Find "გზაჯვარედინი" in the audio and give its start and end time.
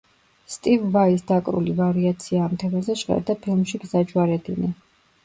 3.85-4.73